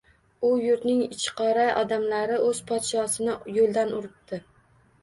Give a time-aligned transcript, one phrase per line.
[0.47, 4.47] U yurtning ichiqora odamlari o‘z podshosini yo‘ldan uribdi.